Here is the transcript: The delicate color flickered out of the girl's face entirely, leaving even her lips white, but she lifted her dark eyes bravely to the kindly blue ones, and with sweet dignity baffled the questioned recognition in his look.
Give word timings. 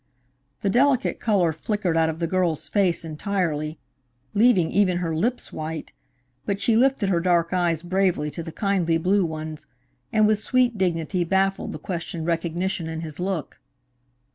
The 0.61 0.69
delicate 0.71 1.19
color 1.19 1.53
flickered 1.53 1.95
out 1.95 2.09
of 2.09 2.17
the 2.17 2.25
girl's 2.25 2.67
face 2.67 3.05
entirely, 3.05 3.77
leaving 4.33 4.71
even 4.71 4.97
her 4.97 5.15
lips 5.15 5.53
white, 5.53 5.93
but 6.43 6.59
she 6.59 6.75
lifted 6.75 7.09
her 7.09 7.19
dark 7.19 7.53
eyes 7.53 7.83
bravely 7.83 8.31
to 8.31 8.41
the 8.41 8.51
kindly 8.51 8.97
blue 8.97 9.23
ones, 9.23 9.67
and 10.11 10.25
with 10.25 10.39
sweet 10.39 10.75
dignity 10.75 11.23
baffled 11.23 11.71
the 11.71 11.77
questioned 11.77 12.25
recognition 12.25 12.87
in 12.87 13.01
his 13.01 13.19
look. 13.19 13.59